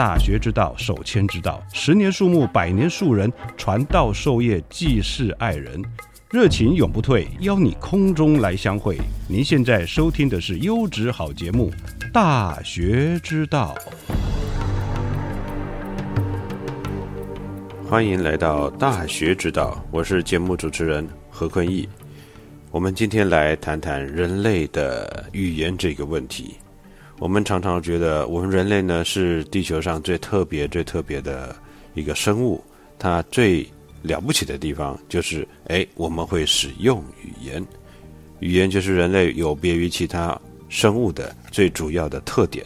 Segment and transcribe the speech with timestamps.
[0.00, 1.62] 大学之道，守谦之道。
[1.74, 5.84] 十年树木，百年树人，传道授业，济世爱人，
[6.30, 7.28] 热情永不退。
[7.40, 8.96] 邀你空中来相会。
[9.28, 11.70] 您现在收听的是优质好节目
[12.12, 13.76] 《大学之道》。
[17.86, 21.86] 欢迎来到《大学之道》，我是节目主持人何坤义。
[22.70, 26.54] 我们今天来谈谈人类的语言这个问题。
[27.20, 31.54] 我们常常觉得，我们人类呢是地球上最特别、最特别的
[31.92, 32.64] 一个生物。
[32.98, 33.64] 它最
[34.00, 37.64] 了不起的地方就是，哎，我们会使用语言。
[38.38, 40.38] 语言就是人类有别于其他
[40.70, 42.64] 生物的最主要的特点。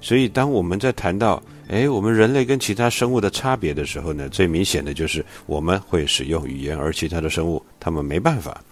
[0.00, 8.64] 所以，当我们在谈到，哎，我们人类跟其他生物的差别的时候呢，最明显的就是我们会使用语言，而其他的生物他们没办法。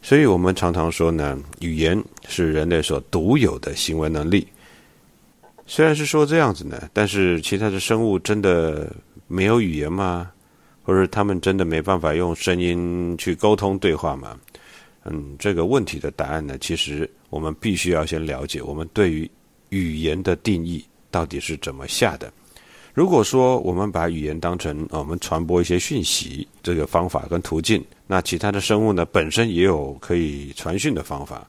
[0.00, 4.46] 所以我们常常说呢，语言是人类所独有的行为能力。
[5.66, 8.90] 虽然是说这样子呢，但是其他的生物真的
[9.26, 10.30] 没有语言吗？
[10.82, 14.38] 或者他们真的没办法用声音去沟通对话吗？
[15.04, 19.30] 嗯，这个问题的答案呢，其实我们必须要先了解我们对于
[19.68, 22.32] 语言的定义到底是怎么下的。
[22.98, 31.46] 如果说我们把语言当成我们传播一些讯息这个方法跟途径，那其他的生物呢本身也有可以传讯的方法，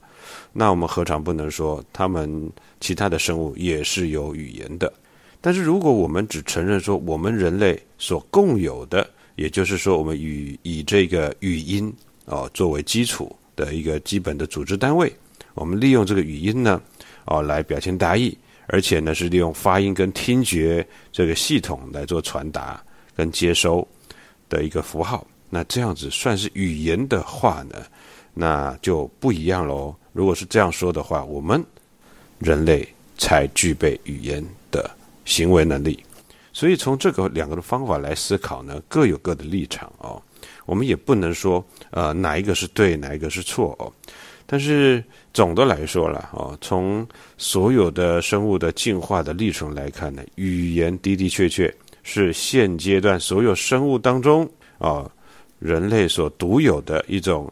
[0.52, 4.92] 那我们何尝不能说他们其他的生物也是有语言的？
[5.40, 11.92] 但是如果我们只承认说我们人类所共有的，也就是说我们以以这个语音
[12.26, 15.12] 哦作为基础的一个基本的组织单位，
[15.54, 16.80] 我们利用这个语音呢
[17.24, 18.38] 哦来表情达意。
[18.72, 22.80] 而且呢，是利用发音跟听觉这个系统来做传达
[23.16, 23.86] 跟接收
[24.48, 25.26] 的一个符号。
[25.48, 27.82] 那这样子算是语言的话呢，
[28.32, 29.92] 那就不一样喽。
[30.12, 31.62] 如果是这样说的话，我们
[32.38, 32.86] 人类
[33.18, 34.88] 才具备语言的
[35.24, 35.98] 行为能力。
[36.52, 40.22] 所以从这个两个的方法来思考呢，各有各的立场哦。
[40.64, 43.92] 我们也不能说呃哪一个是对，哪一个是错哦。
[44.46, 45.02] 但是
[45.32, 47.06] 总的来说了哦，从
[47.38, 54.48] 所有的生物的进化的历程来看呢，语言的的确确是现阶段所有生物当中
[54.78, 55.08] 啊，
[55.60, 57.50] 人类所独有的一种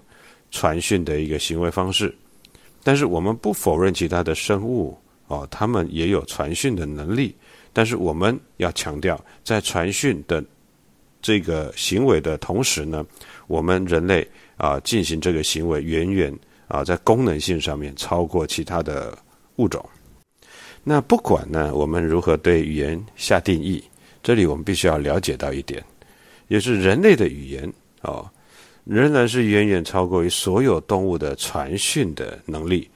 [0.50, 2.12] 传讯的一个行为方式。
[2.83, 7.34] 但是我们不否认其他的生物哦，他们也有传讯的能力。
[7.72, 10.43] 但是我们要强调，在传讯的
[11.22, 13.06] 这个行为的同时呢，
[13.47, 16.37] 我们人类啊进行这个行为远远。
[16.68, 19.16] 啊，在功能性上面超过其他的
[19.56, 19.84] 物种。
[20.84, 23.82] 那不管呢，我们如何对语言下定义，
[24.22, 25.82] 这里我们必须要了解到一点，
[26.46, 27.70] 也是人类的语言
[28.02, 28.28] 哦，
[28.84, 32.88] 仍然是远远超过于所有动物的传讯的能力。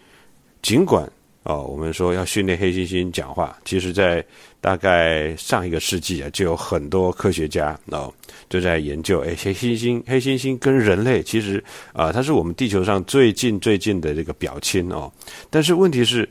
[0.63, 1.11] 尽管
[1.45, 4.25] 哦，我们说要训练黑猩猩讲话，其实在
[4.61, 8.13] 大概上一个世纪啊，就有很多科学家哦。
[8.49, 11.63] 就在研究，哎，黑猩猩，黑猩猩跟人类其实
[11.93, 15.11] 啊，它是我们地球上最近最近的这个表亲哦。
[15.51, 16.29] 但是问题是，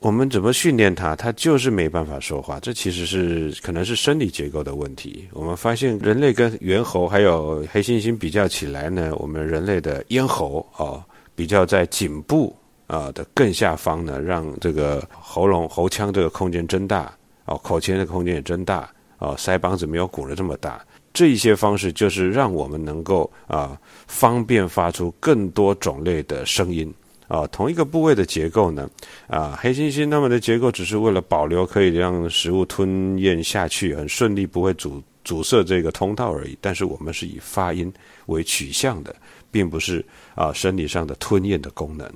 [0.00, 2.60] 我们怎么训练它，它就是没办法说话。
[2.60, 5.26] 这其实是可能是生理结构的问题。
[5.32, 11.02] 我们发现，人类跟猿猴还有黑猩猩比较起来呢，我们人类的咽喉哦，
[11.34, 12.54] 比较在颈部
[12.86, 17.12] 啊的更下方呢，让这个喉咙喉腔这个空间增大
[17.46, 18.88] 哦，口腔的空间也增大
[19.18, 20.84] 哦，腮帮子没有鼓的这么大。
[21.12, 23.74] 这一些方式就是让我们能够啊
[24.06, 26.92] 方便发出更多种类的声音
[27.26, 27.46] 啊。
[27.46, 28.86] 同一个部位的结构呢
[29.26, 36.56] 啊，黑猩猩它们的结构只是为了保留可以让食物吞咽下去很顺利，不会阻阻塞这个通道而已。
[36.60, 37.90] 但是我们是以发音
[38.26, 39.16] 为取向的，
[39.50, 40.04] 并不是
[40.34, 42.06] 啊生理上的吞咽的功能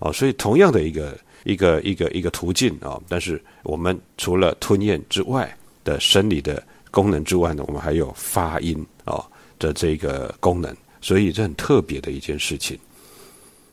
[0.00, 0.12] 哦。
[0.12, 9.24] 所以同样的一个一个一个一个途径啊，但是我们除了吞咽之外的生理的功能之外呢，我们还有发音啊
[9.58, 10.74] 的这个功能。
[11.00, 12.76] 所以这很特别的一件事情。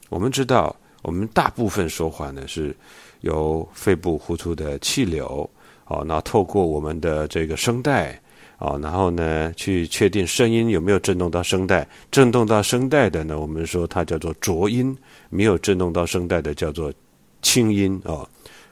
[0.10, 2.74] 我们知道，我们大部分说话呢是
[3.22, 5.50] 由肺部呼出的气流，
[5.88, 8.22] 哦，那透过我们的这个声带，
[8.60, 14.96] 哦，然后呢去确定声音有没有震动到声带，震动到声带的呢，我们说它叫做浊音；
[15.36, 16.94] 没有震动到声带的叫做
[17.42, 18.28] 轻音，哦，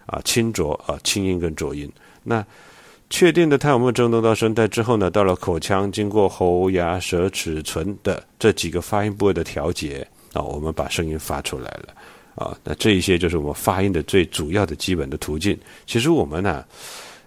[0.06, 1.92] 啊，轻浊啊，轻音跟浊音。
[2.24, 2.46] 那
[3.10, 10.08] 确定的它有没有震动到声带之后呢，到了口腔，经过喉、牙、舌、齿、唇的这几个发音部位的调节。
[10.34, 11.94] 啊，我们把声音发出来了，
[12.34, 15.56] 啊，那这一些就是我们发音的最主要的基本的途径。
[15.86, 16.66] 其实我们呢，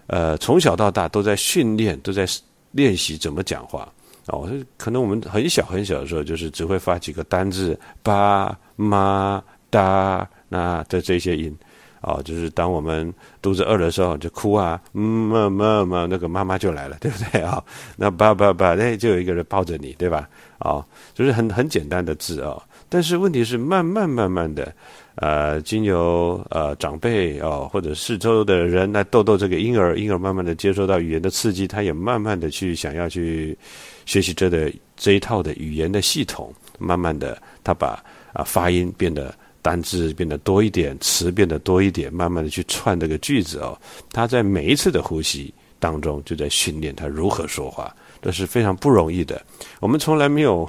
[0.07, 2.27] 呃，从小到大都在训练，都在
[2.71, 3.89] 练习怎么讲话。
[4.27, 11.55] 哦，可能我们很小很小的时候，就是只会发几个单字，爸、妈、哒，那的这些音。
[12.01, 17.61] 哦，就是当我们肚子饿的时候，就哭啊，妈妈妈，那个妈妈就来了，对不对啊？
[17.97, 20.29] 那爸爸爸，那就有一个人抱着你，对吧？
[20.59, 20.85] 啊，
[21.15, 22.61] 就是很很简单的字啊。
[22.87, 24.71] 但是问题是，慢慢慢慢的，
[25.15, 33.57] 呃，经由呃长辈哦，或者四周的人来逗逗这个婴儿，婴儿慢慢的接受到语言的刺激，他也慢慢的去想要去
[34.07, 39.31] 学习这的这一套的语言的系统，慢慢的他把啊发音变得
[39.61, 43.77] 单字变得多一点，词变得多一点，慢慢的去串这个句子哦，
[44.11, 47.95] 他在每一次的呼吸当中就在训练他如何说话。
[48.19, 49.39] 这是非常不容易的。
[49.79, 50.67] 我们从来没有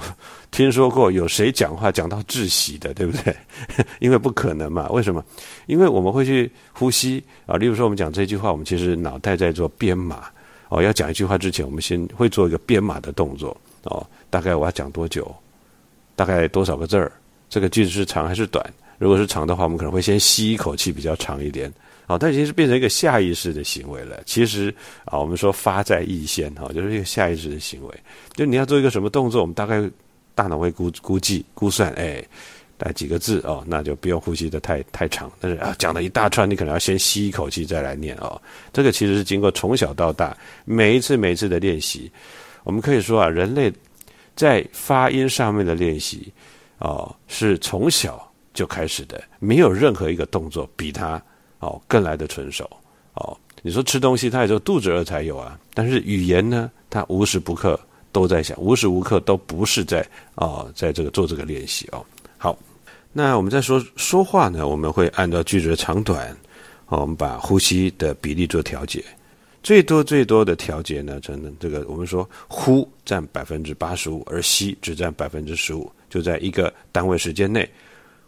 [0.51, 3.35] 听说过有谁讲话讲到窒息的，对不对？
[3.99, 4.87] 因为不可能嘛。
[4.89, 5.25] 为什么？
[5.65, 7.57] 因为我们会去呼吸啊。
[7.57, 10.25] 例如说，我们讲这句话，我们其实脑袋在做编码
[10.69, 10.81] 哦。
[10.81, 14.05] 要讲一句话之前，我们先会做一个编码的动作哦。
[14.29, 15.35] 大概我要讲多久？
[16.15, 17.11] 大概多少个字儿？
[17.49, 18.65] 这个句子是长还是短？
[18.97, 21.71] 如果是长的话，我们可能会先吸一口气，比较长一点。
[22.07, 24.21] 哦，它已经是变成一个下意识的行为了。
[24.25, 24.73] 其实
[25.05, 27.93] 啊，我们说发在意先，哈，就是一个下意识的行为。
[28.33, 29.89] 就你要做一个什么动作，我们大概
[30.35, 32.23] 大脑会估估计、估算，哎，
[32.79, 35.31] 带几个字哦，那就不用呼吸的太太长。
[35.39, 38.41] 但是啊，讲了一大串，你可能要先吸一口气再来念哦。
[38.73, 40.35] 这个其实是经过从小到大
[40.65, 42.11] 每一次每一次的练习。
[42.63, 43.71] 我们可以说啊，人类
[44.35, 46.31] 在发音上面的练习
[46.79, 51.21] 哦，是从小就开始的，没有任何一个动作比它。
[51.59, 52.63] 哦，更来的纯熟
[53.15, 53.37] 哦。
[53.61, 55.59] 你说吃东西，它也就肚子饿才有啊。
[55.73, 57.77] 但是语言呢，它无时不刻
[58.13, 62.01] 都在想，无时无刻都不是在哦，在这个做这个练习哦。
[62.37, 62.57] 好，
[63.11, 66.29] 那我们在说说话呢，我们会按照句子的长短，
[66.87, 69.03] 哦，我们把呼吸的比例做调节。
[69.61, 77.69] 最多最多的调节呢，真的这个我们说呼占百分之八十五，而吸只占百分之十五，就在一个单位时间内，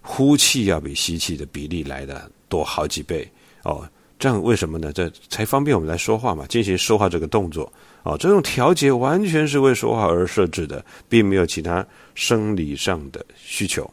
[0.01, 2.29] 呼气要比吸气的比例来的。
[2.51, 3.25] 多好几倍
[3.63, 3.89] 哦，
[4.19, 4.91] 这样为什么呢？
[4.91, 7.71] 这才方便我们来说话嘛，进行说话这个动作
[8.03, 8.17] 哦。
[8.17, 13.89] 这种调节完全是为说话而设置的，并没有其他生理上的需求。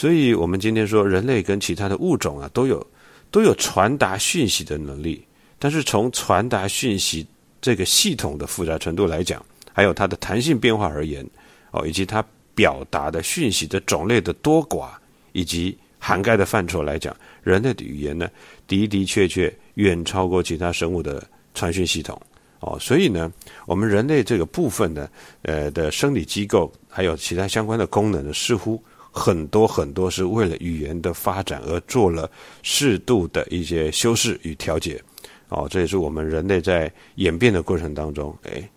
[0.00, 2.86] 所以，我们今天说，人类跟其他的物种啊，都有
[3.30, 5.22] 都有传达讯息的能力。
[5.58, 7.26] 但是，从传达讯息
[7.60, 9.44] 这个系统的复杂程度来讲，
[9.74, 11.22] 还有它的弹性变化而言
[11.70, 14.88] 哦，以及它表达的讯息的种类的多寡，
[15.32, 17.14] 以及涵盖的范畴来讲。
[17.42, 18.26] 人类的语言呢，
[18.66, 22.18] 的的确确远超过其他生物的传讯系统
[22.60, 23.30] 哦，所以呢，
[23.66, 25.06] 我们人类这个部分呢，
[25.42, 32.30] 呃的生理机构还有其他相关的功能呢，似乎很多很多是为了语言的发展而做了
[32.62, 35.02] 适度的一些修饰与调节
[35.48, 38.68] 哦，这也是我们人类在演变的过程当中，哎，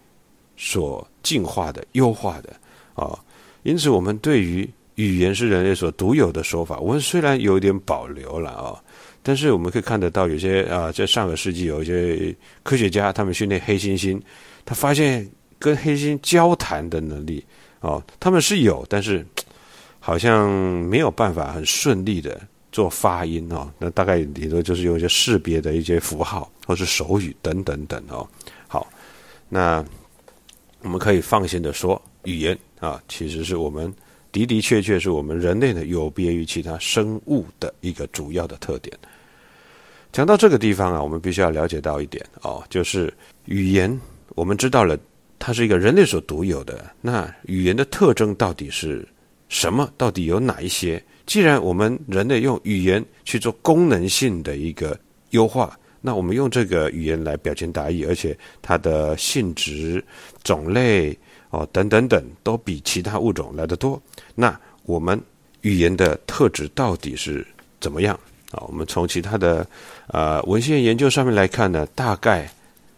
[0.57, 2.53] 所进化的、优化的
[2.95, 3.17] 啊，
[3.63, 4.69] 因此我们对于。
[4.95, 6.77] 语言是人类所独有的说法。
[6.77, 8.79] 我们虽然有点保留了啊，
[9.23, 14.21] 但是我们可以看得到，有些啊，在上个世纪有一些科学家，他们训练黑猩猩，
[14.63, 17.43] 他发现跟黑猩交谈的能力
[17.79, 19.25] 哦，他们是有，但是
[20.05, 22.41] 好像没有办法很顺利的
[22.73, 23.71] 做发音哦。
[23.79, 28.27] 那大概里头就是有一些识别的一些符号，或是手语等等等哦。
[28.67, 28.85] 好，
[29.47, 29.81] 那
[30.81, 33.91] 我们可以放心的说，语言啊，其实是我们。
[34.33, 38.97] 的的确确是我们人类呢有别于其他生物的一个主要的特点。
[40.11, 43.13] 讲到这个地方啊，我们必须要了解到一点哦，就是
[43.45, 43.97] 语言，
[44.29, 44.97] 我们知道了
[45.37, 46.83] 它是一个人类所独有的。
[46.99, 49.07] 那语言的特征到底是
[49.53, 49.87] 什么？
[49.97, 51.01] 到底有哪一些？
[51.27, 60.03] 既然我们人类用语言去做功能性的一个优化，那我们用这个语言来表情达意，而且它的性质、
[60.43, 61.15] 种类
[61.51, 64.01] 哦等等等都比其他物种来得多。
[64.33, 65.21] 那我们
[65.61, 67.45] 语言的特质到底是
[67.79, 68.19] 怎么样
[68.49, 68.65] 啊？
[68.67, 69.65] 我们从其他的
[70.07, 72.51] 呃文献研究上面来看呢，大概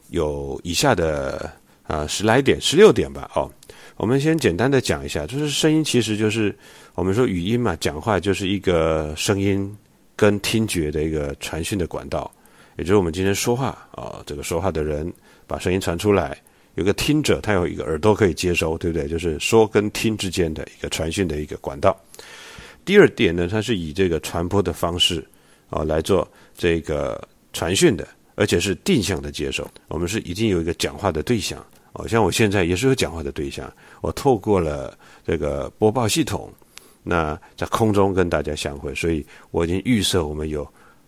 [0.08, 1.52] 有以下的
[1.84, 3.30] 啊十来点、十六点吧。
[3.36, 3.52] 哦，
[3.98, 6.56] 我们先简单的讲一下，就是声音其实就是
[6.96, 9.76] 我们说语音嘛，讲话就是一个声音
[10.16, 12.30] 跟听觉的一个传讯的管道。
[12.78, 15.12] 也就是我们今天说话啊，这个说话的人
[15.48, 16.38] 把声音传出来，
[16.76, 19.08] 有个听者，他有一个耳朵可以接收，对不对？
[19.08, 21.98] 就是说跟听之间的一个传讯的一个管道。
[22.84, 25.26] 第二点呢，它是以这个传播的方式
[25.70, 29.66] 啊来做这个传讯的，而且是定向的接收。
[29.88, 33.72] 我们是已经有一个讲话的对象哦，像我现在也是有讲话的对象，
[34.02, 36.50] 我透过了这个播报系统，
[37.04, 40.66] 那在空中跟大家相会，所以我已经预设我们有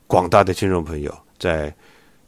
[0.08, 1.16] 广大的听众朋友。
[1.40, 1.72] 在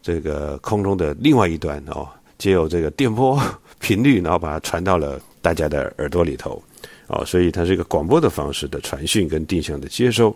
[0.04, 3.42] 这个空中的另外一端哦，借由这个电波
[3.82, 6.62] 频率，然后把它传到了大家的耳朵里头，
[7.08, 10.36] 哦，所以它是一个广播的方式的传讯跟定向的接收，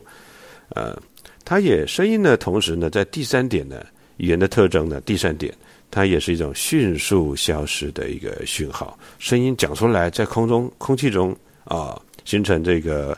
[0.69, 0.99] 呃，
[1.45, 3.85] 它也声音呢，同时呢，在第三点呢，
[4.17, 5.53] 语言的特征呢，第三点，
[5.93, 13.15] 它也是一种迅速消失的一个讯号，声音讲出来，在空中空气中啊，形成这个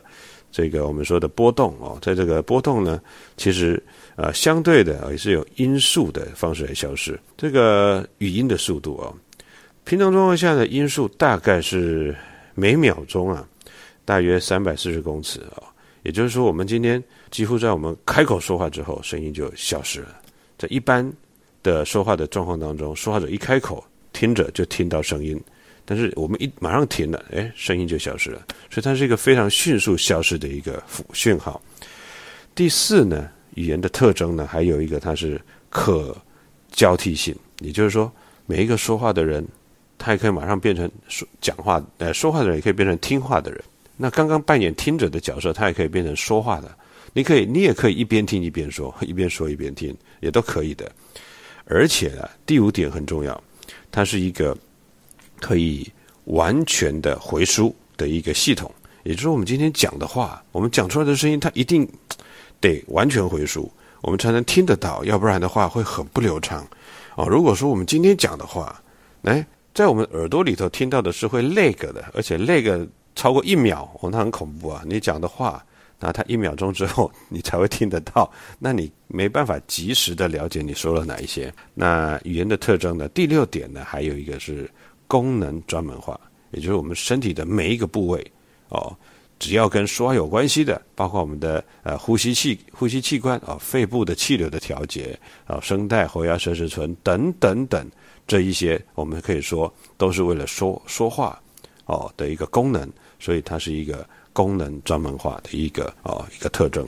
[0.52, 3.00] 这个我们说的波动哦，在这个波动呢，
[3.38, 3.82] 其实。
[4.16, 7.20] 啊，相对的也是有音速的方式来消失。
[7.36, 9.12] 这个语音的速度啊，
[9.84, 12.16] 平常状况下的音速大概是
[12.54, 13.46] 每秒钟啊，
[14.06, 15.68] 大约三百四十公尺啊。
[16.02, 20.18] 也就是说，我们今天几乎在我们开口说话之后，声音就消失了。
[20.56, 21.12] 在一般
[21.66, 25.38] 的说话的状况当中，说话者一开口，听者就听到声音，
[25.84, 28.46] 但是我们一马上停了，哎，声音就消失了。
[28.70, 30.80] 所以它是一个非常迅速消失的一个
[31.12, 31.60] 讯号。
[32.54, 33.28] 第四呢？
[33.56, 36.14] 语言的特征呢，还有一个它是可
[36.70, 38.12] 交替性，也就是说，
[38.44, 39.42] 每一个说话的人，
[39.96, 43.60] 他也可以马上变成说讲话，呃，说话的人也可以变成听话的人。
[43.96, 46.70] 那刚刚扮演听者的角色，他也可以变成说话的。
[47.14, 50.92] 你可以，你也可以一边听一边说，一边说一边听，也都可以的。
[51.66, 53.42] 而且呢，第五点很重要，
[53.92, 54.56] 它是一个
[55.40, 55.86] 可以
[56.24, 58.72] 完全的回输的一个系统，
[59.04, 61.86] 也就是，我们今天讲的话，我们讲出来的声音，它一定。
[62.58, 63.70] 得完全回溯，
[64.00, 66.66] 我们才能听得到，要不然的话会很不流畅。
[67.14, 68.82] 哦，如果说我们今天讲的话，
[69.24, 74.82] 哎，在我们耳朵里头听到的是会 lag 的，而且 lag 超过一秒，哦，那很恐怖啊！
[74.86, 75.62] 你讲的话，
[75.98, 81.52] 那它一秒钟之后 你才会听得到，那你没办法及时的了解你说了哪一些。
[81.74, 83.08] 那语言的特征呢？
[83.08, 84.70] 第六点呢，还有一个是
[85.06, 88.32] 功能专门化，也就是我们身体的每一个部位，
[88.68, 88.96] 哦。
[89.38, 97.86] 只要跟说话有关系的，包括我们的呃呼吸器、呼吸器官啊、肺部的气流的调节啊、声带、喉牙、舌齿唇等等等
[98.26, 101.38] 这一些，我们可以说都是为了说说话
[101.84, 106.86] 哦的一个功能，所以它是一个功能专门化的一个哦一个特征。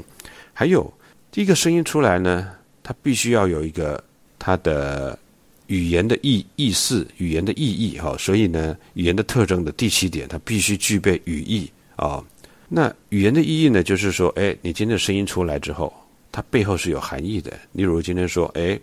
[0.53, 0.93] 还有
[1.33, 2.53] 第一个声音出来呢，
[2.83, 4.05] 它必须要有一个
[4.39, 5.19] 它的
[5.69, 12.23] 语言的意意思、语言的意义哈，所以呢，语言的特征的第七点，它必须具备语义啊。
[12.69, 13.83] 那语言的意义呢？
[13.83, 15.91] 就是说，哎，你今天的声音出来之后，
[16.31, 17.51] 它背后是有含义的。
[17.73, 18.79] 例如今天说，哎，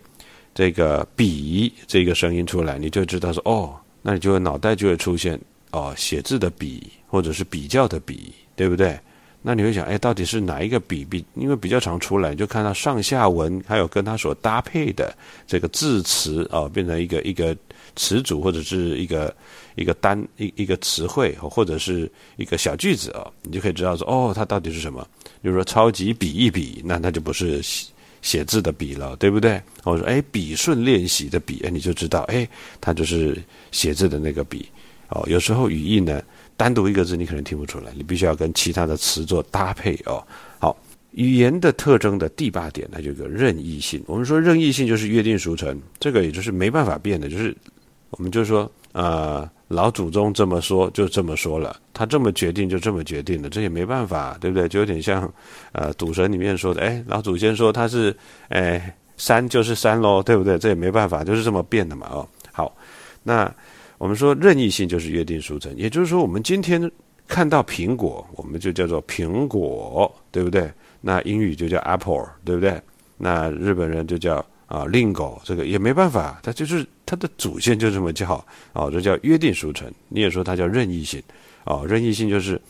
[0.52, 5.38] 这个“比”这个声音出来，你就知道说，哦，那你就会脑袋就会出现
[5.70, 8.98] 哦，写字的“比”或者是比较的“比”，对不对？
[9.42, 11.24] 那你会想，哎，到底是哪一个“比”比？
[11.36, 17.56] 因为比较常出来，就看到上下文，还有跟它所搭配的这个字词啊，变成一个一个
[17.94, 19.32] 词组或者是一个。
[19.78, 25.06] 一个单一一个词汇或者是一个小句子啊，你就可以知道说哦，它到底是什么。
[25.42, 29.60] 比如说超级比一比，那它就不是写写字的笔了，对不对？
[29.84, 32.48] 我说哎，笔顺练习的笔，哎，你就知道哎，
[32.80, 33.36] 它就是
[33.70, 34.66] 写字的那个笔。
[35.10, 36.22] 哦，有时候语义呢，
[36.56, 40.22] 单独一个字你可能听不出来，你必须要跟其他的词做搭配哦。
[40.58, 40.76] 好，
[41.12, 44.02] 语言的特征的第八点，它就有个任意性。
[44.06, 47.56] 我们说任意性就是约定俗成，这个也就是没办法变的，就是
[48.10, 49.48] 我们就说呃。
[49.68, 51.76] 老祖宗这么说，就这么说了。
[51.92, 53.50] 他这么决定，就这么决定了。
[53.50, 54.68] 这也没办法，对不对？
[54.68, 55.28] 就有点像，
[55.72, 58.16] 呃，赌神里面说的，哎，老祖先说他是，
[58.48, 60.56] 哎，山就是山喽，对不对？
[60.56, 62.06] 这也没办法，就是这么变的嘛。
[62.12, 62.76] 哦，好，
[63.24, 63.52] 那
[63.98, 66.90] 我们说任意性就是约定俗成，也就是说，我们今天
[67.26, 70.70] 看到苹果，我们就叫做苹果，对不对？
[71.00, 72.80] 那英语就叫 apple，对不对？
[73.16, 74.44] 那日本人就叫。
[74.68, 79.88] 啊，令狗这个也没办法，它就是它的祖先就这么叫，哦，这叫约定俗成。
[80.08, 81.22] 你也说它叫任意性，
[81.66, 82.60] 哦，任意性就是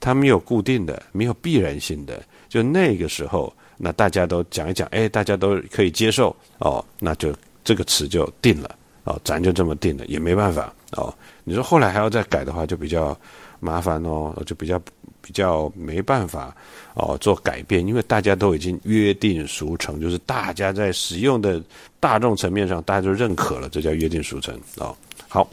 [0.00, 2.22] 它没有固定的，没有必然性的。
[2.48, 11.12] 就那个时候，那大家都讲一讲，哎，大家都可以接受哦，那就这个词就定了哦，咱就这么定了，也没办法哦。
[11.44, 13.18] 你说后来还要再改的话，就比较
[13.60, 14.80] 麻烦哦，就比较
[15.20, 16.54] 比较没办法
[16.94, 21.62] 哦做改变，因为大家都已经约定俗成，就是大家在使用的
[22.00, 24.94] 大众层面上，大家都认可了，这叫约定俗成哦。
[25.28, 25.48] 好，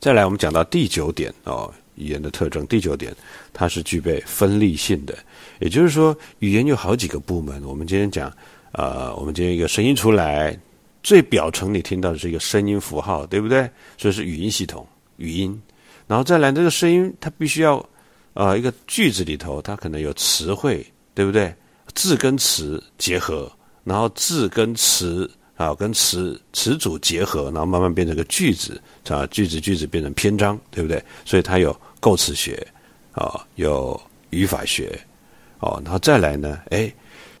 [0.00, 1.72] 再来我们讲到第九点哦。
[1.96, 3.10] 语言的特征，第九点，
[3.54, 5.16] 它是具备分立性的，
[5.60, 7.64] 也就是说，语言有好几个部门。
[7.64, 8.30] 我们今天讲，
[8.72, 10.54] 呃，我们今天一个声音出来，
[11.06, 13.70] 最表层你听到的是一个声音符号，对不对？
[13.96, 14.84] 所以是语音系统，
[15.18, 15.62] 语音。
[16.08, 17.88] 然后再来，这个声音它必须要，
[18.34, 20.84] 呃，一个句子里头它可能有词汇，
[21.14, 21.54] 对不对？
[21.94, 23.48] 字跟词结合，
[23.84, 25.30] 然后字跟词。
[25.54, 31.02] 啊，跟词词组结合，然后慢慢变成个句子，啊，句子句子变成篇章，对不对？
[31.24, 32.62] 所以它有构词学，
[33.12, 33.98] 啊，有
[34.28, 35.00] 语法学，
[35.60, 36.92] 哦，然后再来呢，哎，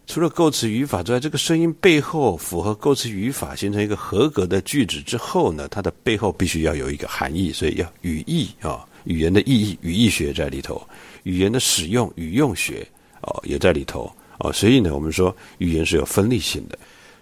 [0.06, 10.80] 除了构词语法之外，这个声音背后符合构词语法，形成一个合格的句子之后呢，它的背后必须要有一个含义，所以要语义啊，语言的意义，语义学在里头，
[11.24, 12.86] 语言的使用，语用学
[13.22, 16.78] 哦也在里头哦，所以呢，我们说语言是有分立性的。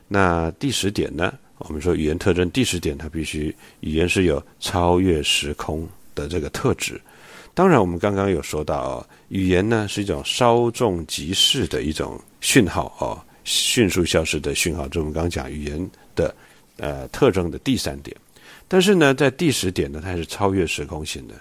[0.07, 1.33] 那第十点呢？
[1.59, 7.01] 我们说语言特征第十点，它必须语言是有超越时空的这个特质。
[7.55, 14.87] 当然，我们刚刚有说到哦，语言呢是一种稍纵即逝的一种讯号哦，迅速消失的讯号。
[14.89, 16.35] 这我们刚刚讲语言的
[16.77, 18.15] 呃特征的第三点。
[18.67, 21.35] 但是呢，在第十点呢，它是超越时空性的。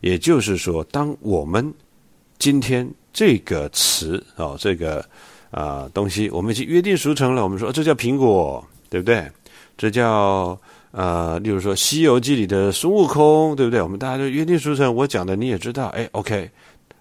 [0.00, 1.74] 也就是说，当我们
[2.38, 5.04] 今天这个词哦，这个。
[5.52, 7.42] 啊，东西我们已经约定俗成了。
[7.42, 9.26] 我们说这叫苹果，对不对？
[9.78, 10.58] 这叫
[10.92, 13.82] 呃，例如说《西游记》里的孙悟空，对不对？
[13.82, 14.94] 我们大家就约定俗成。
[14.94, 16.50] 我讲的你也知道，哎，OK，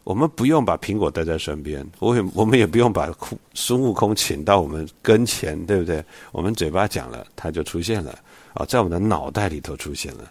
[0.03, 3.09] 我们不用把苹果带在身边，我也我们也不用把
[3.53, 6.03] 孙悟空请到我们跟前，对不对？
[6.31, 8.17] 我们嘴巴讲了，它就出现了
[8.53, 10.29] 啊，在我们的脑袋里头出现了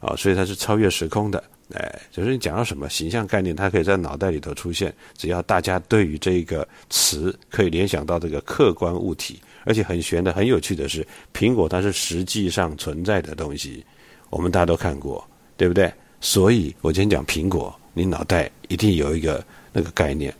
[0.00, 1.42] 啊，所以它是超越时空的。
[1.72, 4.94] 哎，就是你讲到什么形象概念，它可以在脑袋里头出现。
[5.16, 13.84] 只要大家对于这个词可以联想到这个客观物体，而且很玄的、很有趣的是，苹果它是实际上存在的东西，
[14.30, 15.92] 我们大家都看过，对不对？
[16.20, 20.32] 所以我今天讲苹果，你脑袋一定有一个那个概念。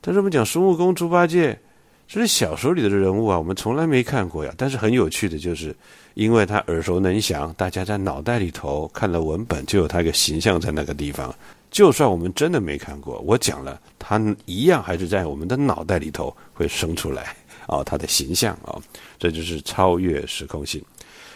[0.00, 1.58] 但是我们讲孙悟空、猪八戒，
[2.06, 4.52] 这是小说里的人物啊，我们从来没看过呀。
[4.56, 5.74] 但是很有趣的就是。
[6.14, 11.32] 因为他耳熟能详，大家在脑袋里头看了文本，就有他一个形象在那个地方。
[11.70, 17.36] 就算我们真的没看过，我讲了，他一样还是在我们的脑袋里头会生出来
[17.68, 18.74] 啊，他的形象啊，
[19.20, 20.82] 这就是超越时空性。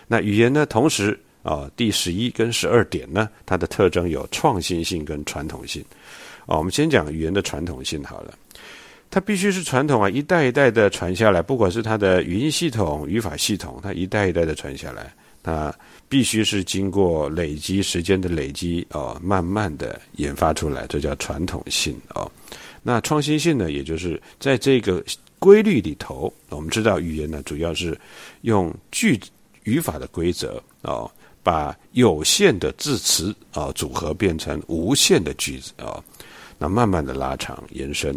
[0.09, 0.66] 那语言呢？
[0.66, 5.85] 同时啊，第十一跟十二点呢，它的特征有创新性跟传统性
[6.47, 6.57] 啊。
[6.59, 8.35] 我们先讲语言的传统性好了。
[9.11, 15.75] 它必须是传统啊，一代一代的传下来，不管是它的语音系统、语法系统，它一代一代的传下来，它
[16.09, 22.31] 必须是经过累积时间的累积哦，慢慢的研发出来，这叫传统性哦。
[22.83, 25.05] 那创新性呢，也就是在这个
[25.42, 27.98] 规律里头，我们知道语言呢，主要是
[28.42, 29.18] 用句
[29.64, 31.11] 语法的规则哦，
[31.42, 36.00] 把有限的字词啊组合变成无限的句子啊，
[36.59, 38.16] 那慢慢的拉长延伸。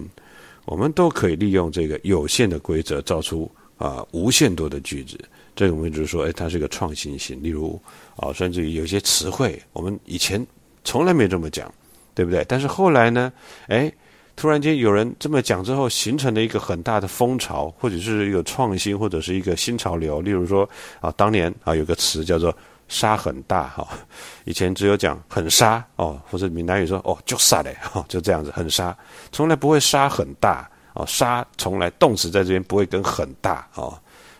[0.65, 5.19] 我们都可以利用这个有限的规则造出啊无限多的句子。
[5.55, 7.41] 这个我们就是说，哎，它是一个创新性。
[7.41, 7.81] 例如
[8.17, 10.45] 啊，甚至于有些词汇，我们以前
[10.83, 11.73] 从来没这么讲，
[12.13, 12.45] 对不对？
[12.47, 13.33] 但是后来呢，
[13.67, 13.91] 哎，
[14.35, 20.21] 突然间有人这么讲之后，形成了一个很大的风潮，或者是一个创新，或者是一个新潮流。
[20.21, 20.69] 例如说
[20.99, 22.55] 啊，当年啊有个词叫做。
[22.87, 23.87] 沙很大哈，
[24.45, 28.95] 以前只有讲很沙哦，或者闽南语说哦就沙嘞哈，就这样子很沙，
[29.31, 33.97] 从来不会沙很大哦，沙从来动词在这边不会跟很大哦，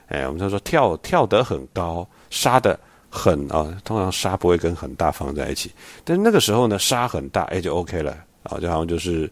[0.09, 2.79] 哎，我们就说跳跳得很高，沙的
[3.09, 5.71] 很啊，通常沙不会跟很大放在一起，
[6.03, 9.27] 但是那个时候呢，沙很大哎就 OK 了啊，就好像就是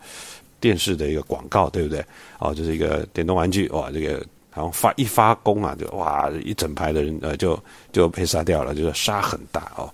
[0.64, 2.02] 电视的一个广告对不对？
[2.40, 4.26] 哦，就是一个电动玩具哇，这个。
[4.56, 7.60] 然后发一发功啊，就哇，一整排的人呃，就
[7.92, 9.92] 就被杀掉了，就是杀很大哦。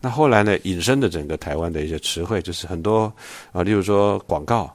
[0.00, 3.12] 那后来呢，引申的整个台湾的一些词汇，就是很多
[3.52, 4.74] 啊，例如说广告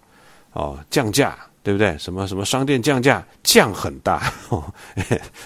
[0.53, 1.97] 哦，降价，对不对？
[1.97, 4.63] 什么什么商店降价，降很大， 哦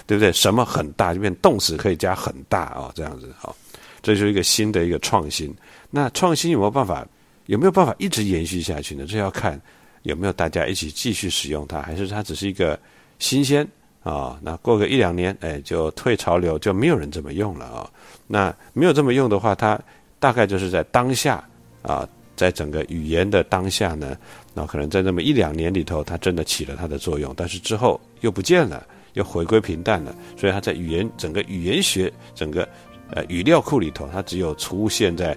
[0.06, 0.30] 对不对？
[0.30, 3.56] 什么很大，就变动词可以加很大哦，这样子哦，
[4.02, 5.50] 这就是一个新的一个创新。
[5.88, 7.02] 那创新有没有办法？
[7.46, 9.06] 有没有办法一直延续下去呢？
[9.08, 9.58] 这要看
[10.02, 12.78] 有没有大家一起继续使用它，还是它只是一个。
[13.22, 13.68] 新鲜
[14.02, 17.90] 啊，那过个一两年，哎，就退潮流，就没有人这么用了啊。
[18.26, 19.78] 那没有这么用的话，它
[20.18, 21.46] 大概就是在当下
[21.82, 24.16] 啊，在整个语言的当下呢，
[24.54, 30.16] 那可能在那么一两年里头，它真的起了它的作用，但是之后又不见了，又回归平淡了。
[30.34, 32.66] 所以它在语言整个语言学整个
[33.10, 35.36] 呃语料库里头，它只有出现在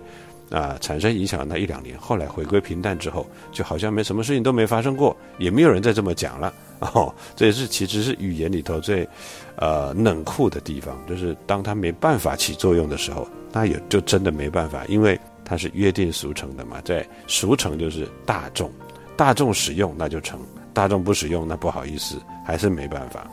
[0.49, 6.53] 啊产生影响那一两年，后来回归平淡之后，就好像没什么事情都没发生过，也没有人再这么讲了。
[6.79, 9.07] 哦，这也是其实是语言里头最
[9.55, 15.19] 呃冷酷的地方，就是当它没办法起作用的时候，那也就真的没办法，因为。
[15.45, 18.71] 它是约定俗成的嘛，在俗成就是大众，
[19.17, 20.39] 大众使用那就成，
[20.73, 23.29] 大众不使用那不好意思，还是没办法。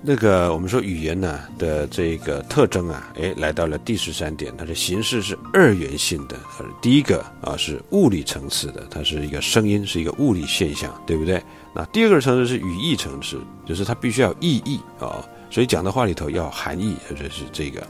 [0.00, 6.36] 那个我们说语言呢的这个特征啊，哎，来到了第十三点，它的形式是二元性的。
[6.80, 11.42] 第一个啊是物理层次的，它是一个声音，是一个物理现象，对不对？
[11.74, 17.84] 那第二个层次是语义层次，就是它必须要意义啊，所以讲的话里头要含义，或者是这个。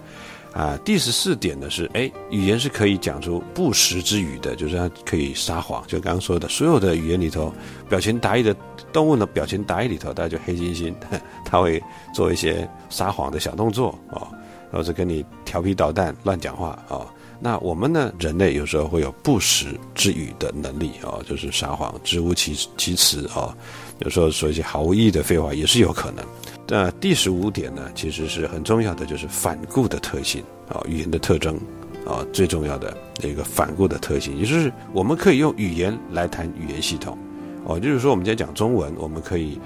[0.59, 5.85] 啊，第十四点呢是，哎，语言是可以讲出不实之语的，就是它可以撒谎。
[5.87, 7.53] 就刚刚说的，所有的语言里头，
[7.89, 8.53] 表情达意的
[8.93, 10.93] 动物呢表情达意里头，大家就黑猩猩，
[11.47, 11.81] 他会
[12.13, 14.27] 做一些撒谎的小动作哦，
[14.73, 17.07] 或者跟你调皮捣蛋、乱讲话哦。
[17.39, 23.57] 那我们呢，人类有时候会有不实之语的能力哦，就是撒谎、支吾其其词哦，
[24.01, 26.25] 有时候说一些毫无意义的废话也是有可能。
[26.67, 31.57] 那第十五点呢，其实是很重要的，就是反顾的特性啊，语言的特征
[32.07, 37.17] 啊，最重要的一个反顾的特性，也就是我们可以用语言来谈语言系统
[37.65, 39.59] 哦，就是说我们今天讲中文，我们可以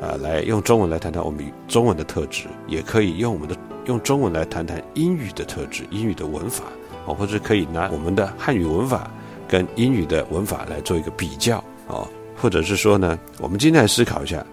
[0.00, 6.64] 啊来用中文来谈谈我们中文的特质，也可以用我们的用中文来谈谈英语的特质、英语的文法
[7.04, 9.10] 哦，或者可以拿我们的汉语文法
[9.46, 14.44] 跟英语的文法来做一个比较哦，或者是说呢，我们今天来思考一下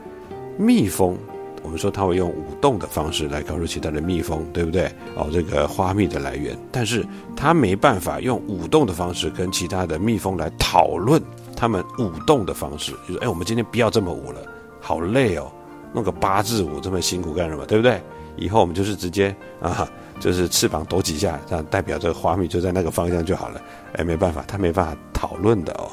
[0.58, 1.18] 蜜蜂。
[1.62, 4.92] 我们说它会用舞动的方式来告诉其他的蜜蜂，对不对？
[5.16, 11.22] 哦，这个花蜜的来源，但是它没办法用舞动的方式跟其他的蜜蜂来讨论
[11.56, 12.92] 他们舞动的方式。
[13.08, 14.42] 就是，哎，我们今天不要这么舞了，
[14.82, 15.50] 好累哦，
[15.94, 17.66] 弄个八字舞这么辛苦干什么？
[17.66, 18.02] 对不对？
[18.36, 23.62] 以后我们就是直接啊，就是翅膀抖几下，这样代表这个花蜜就在那个方向就好了。
[23.94, 25.88] 哎，没办法，它没办法讨论的哦，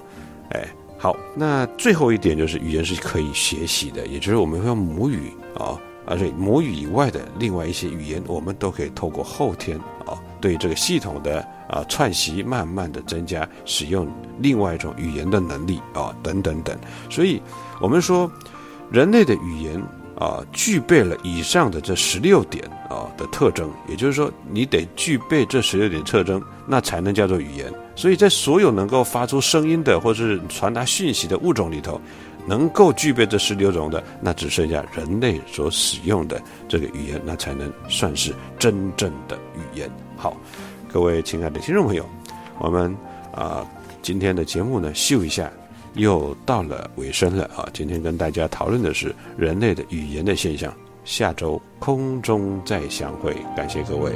[0.51, 0.69] 哎。
[1.03, 14.07] 好，那最后一点就是语言是可以学习的，也就是我们用母语啊，而且母语以外的另外一些语言，我们都可以透过后天啊，对这个系统的啊串习，慢慢的增加使用
[14.41, 16.77] 另外一种语言的能力啊，等等等。
[17.09, 17.41] 所以，
[17.81, 18.31] 我们说
[18.91, 19.83] 人类的语言
[20.21, 27.73] 啊，具备了以上的这十六点啊的特征，也就是说，你得具备这十六点特征，那才能叫做语言。
[27.97, 31.99] 所以在所有能够发出声音的，或是传达讯息的物种里头，
[32.47, 39.91] 能够具备这十六种的，那只剩下人类所使用的这个语言，那才能算是真正的语言。
[40.19, 40.37] 好，
[40.93, 42.05] 各位亲爱的听众朋友，
[42.59, 42.95] 我们
[43.35, 43.67] 啊
[44.03, 45.51] 今天的节目呢，秀一下，
[45.95, 47.69] 又到了尾声了啊。
[47.73, 50.73] 今天跟大家讨论的是人类的语言的现象，
[51.05, 54.13] 下周空中再相会，感谢各位。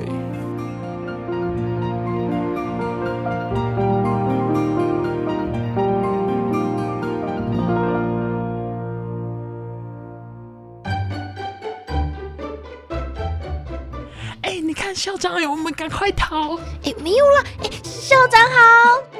[14.43, 16.57] 哎，你看校长，哎，我们赶快逃！
[16.85, 19.14] 哎，没有了，哎，校长好。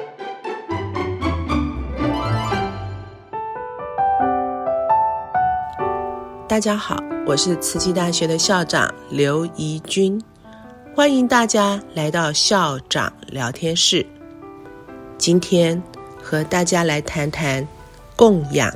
[6.55, 10.23] 大家好，我是慈济大学的校长刘怡君，
[10.95, 14.05] 欢迎大家来到校长聊天室。
[15.17, 15.83] 今天
[16.23, 17.67] 和大家来谈谈
[18.15, 18.73] 供养。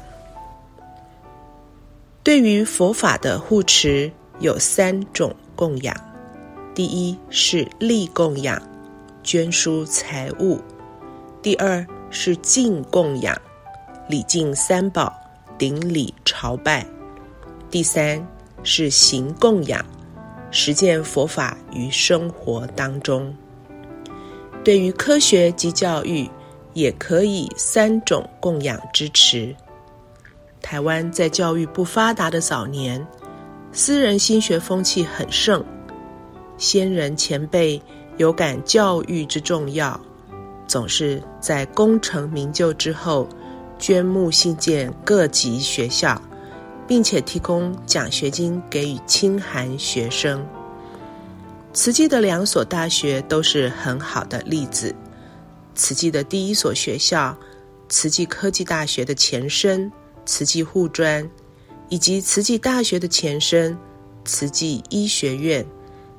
[2.22, 5.96] 对于佛法的护持，有三种供养。
[6.76, 8.62] 第一是利供养，
[9.24, 10.58] 捐书财物；
[11.42, 13.34] 第二是敬供养，
[14.10, 15.13] 礼敬三宝，
[15.58, 16.84] 顶礼朝拜；
[17.72, 18.26] 第三
[18.64, 19.86] 是行供养，
[20.50, 23.36] 实践佛法于生活当中。
[24.64, 26.30] 对于科学及教育，
[26.74, 29.56] 也可以三种供养支持。
[30.62, 33.06] 台湾在教育不发达的早年，
[33.72, 35.64] 私人心学风气很盛。
[36.58, 37.82] 先人前辈
[38.18, 40.00] 有感教育之重要，
[40.68, 43.30] 总是在功成名就之后，
[43.78, 46.22] 捐募信建各级学校，
[46.89, 50.45] 并且提供奖学金给予清寒学生。
[51.71, 54.93] 慈济的两所大学都是很好的例子。
[55.75, 57.38] 慈济的第一所学校，
[57.88, 59.89] 慈济科技大学的前身
[60.25, 61.30] 慈济护专，
[61.88, 63.78] 以及慈济大学的前身
[64.25, 65.65] 慈济医学院。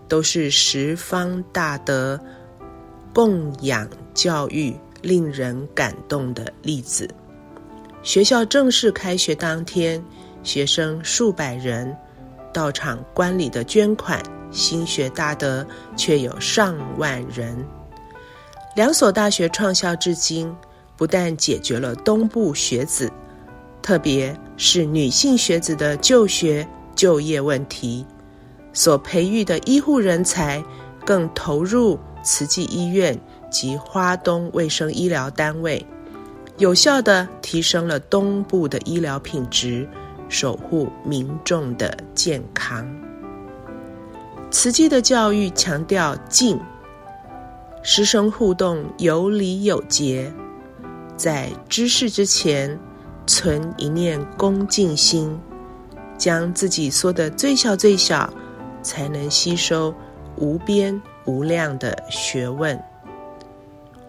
[0.08, 2.18] 都是十方大德
[3.14, 7.08] 供养教育令人感动的例子。
[8.02, 10.04] 学校正式开学当天，
[10.42, 11.96] 学生数百人
[12.52, 17.56] 到场观礼的捐款，心学大德却有上万人。
[18.74, 20.54] 两所大学创校至今，
[20.96, 23.10] 不但解决了东部学子，
[23.82, 28.06] 特别是女性学子的就学就业问题，
[28.72, 30.62] 所培育的医护人才
[31.04, 33.18] 更投入慈济医院
[33.50, 35.84] 及花东卫生医疗单位，
[36.58, 39.88] 有效的提升了东部的医疗品质，
[40.30, 42.88] 守护民众的健康。
[44.50, 46.58] 慈济的教育强调敬。
[47.82, 50.30] 师生互动有礼有节，
[51.16, 52.78] 在知识之前
[53.26, 55.38] 存一念恭敬心，
[56.18, 58.30] 将自己缩得最小最小，
[58.82, 59.94] 才能吸收
[60.36, 62.78] 无边无量的学问。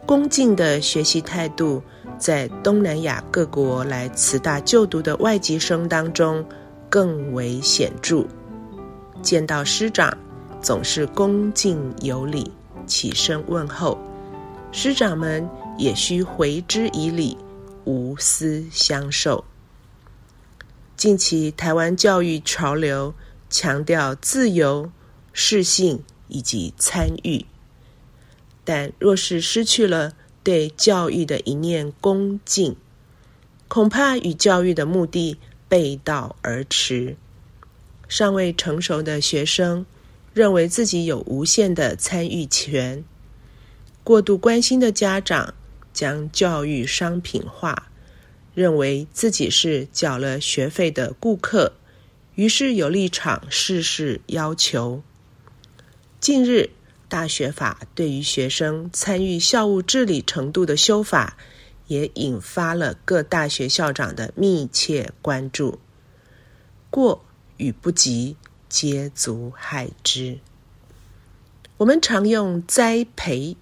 [0.05, 1.81] 恭敬的学习态度，
[2.21, 6.45] 在东南亚各国来慈大就读的外籍生当中
[6.87, 8.23] 更为显著。
[9.23, 10.15] 见到师长，
[10.61, 12.51] 总是恭敬有礼。
[12.85, 13.97] 起身问候，
[14.71, 17.35] 师长们也需回之以礼，
[17.85, 19.43] 无私相授。
[20.95, 23.15] 近期台湾教育潮流
[23.49, 24.91] 强调自由、
[25.33, 27.45] 适性以及参与，
[28.63, 32.75] 但若是失去了对教育的一念恭敬，
[33.67, 37.15] 恐怕与教育的目的背道而驰。
[38.07, 39.85] 尚未成熟的学生。
[40.33, 43.03] 认为自己有无限的参与权，
[44.01, 45.53] 过度关心的家长
[45.91, 47.89] 将教育商品化，
[48.55, 51.73] 认为自己是缴了学费的顾客，
[52.35, 55.03] 于是有立场事事要求。
[56.21, 56.69] 近日，
[57.11, 61.35] 大学法对于学生参与校务治理程度的修法，
[61.87, 65.79] 也引发了各大学校长的密切关注。
[66.89, 67.25] 过
[67.57, 68.37] 与不及。
[68.71, 70.39] 皆足害之。
[71.75, 73.57] 我们常用栽培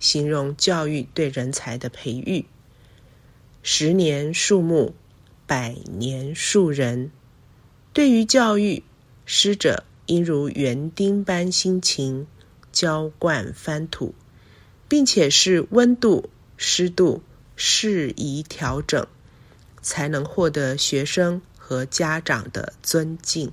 [0.00, 2.46] 形容教育对人才的培育。
[3.62, 4.94] 十年树木，
[5.46, 7.12] 百年树人。
[7.92, 8.82] 对于教育，
[9.24, 12.26] 师者应如园丁般辛勤
[12.72, 14.14] 浇灌翻土，
[14.88, 17.22] 并且是温度、湿度
[17.56, 19.06] 适宜调整，
[19.82, 23.50] 才能获得学生和家长的尊敬。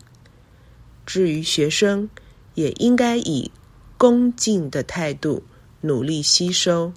[1.06, 2.10] 至于学生，
[2.54, 3.51] 也应该以
[3.97, 5.43] 恭敬的态度
[5.82, 6.93] 努力吸收，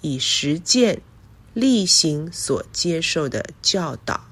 [0.00, 1.02] 以实践
[1.54, 4.28] 力行所接受的教导，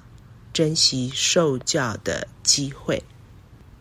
[0.53, 3.03] 珍惜受教的机会。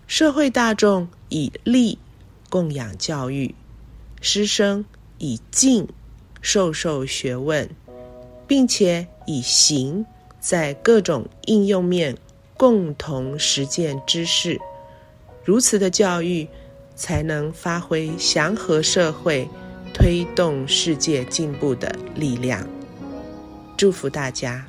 [0.08, 1.98] 社会大众以力
[2.56, 3.54] 供养教育，
[4.22, 4.86] 师生
[5.18, 5.90] 以敬
[6.40, 7.70] 授受学问，
[8.48, 10.06] 并且以行
[10.40, 12.18] 在各种应用面
[12.56, 14.58] 共同实践知识。
[15.44, 16.48] 如此的教育，
[16.96, 19.50] 才能发挥祥和社会、
[19.94, 22.66] 推动世界进步的力量。
[23.76, 24.66] 祝福大家！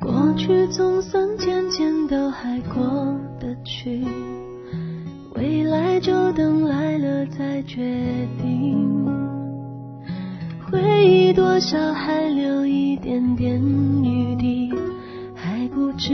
[0.00, 1.51] 过去总算渐渐
[2.12, 2.84] 都还过
[3.40, 4.04] 得去，
[5.34, 7.80] 未来就等来了再决
[8.38, 9.06] 定。
[10.70, 13.58] 回忆多少还留一点点
[14.04, 14.74] 余地。
[15.34, 16.12] 还不至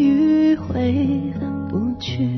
[0.00, 1.32] 于回
[1.68, 2.28] 不去。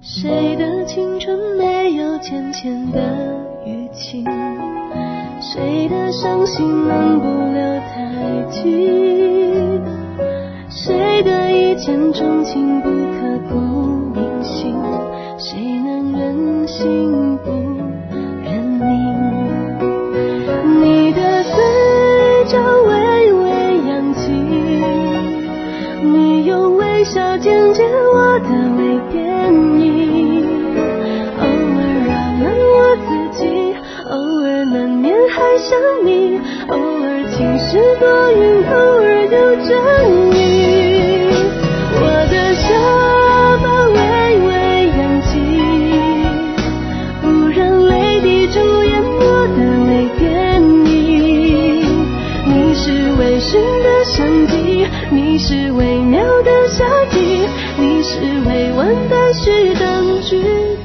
[0.00, 3.00] 谁的青春没有浅浅的
[3.66, 4.24] 淤青？
[5.40, 9.15] 谁的伤心能不留太久？
[11.76, 13.54] 见钟情不刻骨
[14.14, 14.74] 铭心？
[15.38, 17.50] 谁能忍心不？
[27.38, 29.22] 渐渐我的微变
[29.78, 30.42] 异，
[31.38, 32.10] 偶尔扰
[32.40, 33.08] 乱我自
[33.38, 33.40] 己，
[34.10, 39.68] 偶尔难免还想你，偶尔晴时多云，偶尔有阵
[40.10, 40.25] 雨。
[55.46, 57.36] 是微妙的夏季。
[58.08, 60.75] 是未完待续的剧。